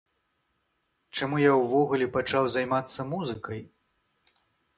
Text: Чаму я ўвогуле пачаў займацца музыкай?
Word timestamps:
Чаму 1.19 1.35
я 1.41 1.51
ўвогуле 1.57 2.07
пачаў 2.15 2.43
займацца 2.55 3.07
музыкай? 3.13 3.61